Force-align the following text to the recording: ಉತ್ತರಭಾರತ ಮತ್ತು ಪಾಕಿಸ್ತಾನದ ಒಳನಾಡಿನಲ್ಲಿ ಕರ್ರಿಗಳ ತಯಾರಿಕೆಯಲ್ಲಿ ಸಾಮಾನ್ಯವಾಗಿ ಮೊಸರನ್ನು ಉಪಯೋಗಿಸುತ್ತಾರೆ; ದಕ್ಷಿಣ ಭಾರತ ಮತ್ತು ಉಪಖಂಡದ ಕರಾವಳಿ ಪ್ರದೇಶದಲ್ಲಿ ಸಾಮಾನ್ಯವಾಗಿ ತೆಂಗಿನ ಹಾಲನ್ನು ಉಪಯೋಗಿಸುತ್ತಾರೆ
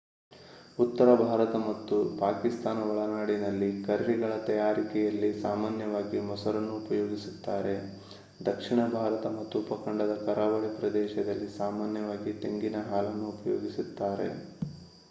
ಉತ್ತರಭಾರತ 0.77 1.55
ಮತ್ತು 1.65 1.97
ಪಾಕಿಸ್ತಾನದ 2.19 2.91
ಒಳನಾಡಿನಲ್ಲಿ 2.91 3.69
ಕರ್ರಿಗಳ 3.83 4.31
ತಯಾರಿಕೆಯಲ್ಲಿ 4.47 5.29
ಸಾಮಾನ್ಯವಾಗಿ 5.43 6.21
ಮೊಸರನ್ನು 6.29 6.73
ಉಪಯೋಗಿಸುತ್ತಾರೆ; 6.81 7.75
ದಕ್ಷಿಣ 8.41 8.79
ಭಾರತ 8.97 9.33
ಮತ್ತು 9.37 9.61
ಉಪಖಂಡದ 9.65 10.15
ಕರಾವಳಿ 10.25 10.71
ಪ್ರದೇಶದಲ್ಲಿ 10.79 11.49
ಸಾಮಾನ್ಯವಾಗಿ 11.59 12.33
ತೆಂಗಿನ 12.43 12.79
ಹಾಲನ್ನು 12.89 13.27
ಉಪಯೋಗಿಸುತ್ತಾರೆ 13.35 14.29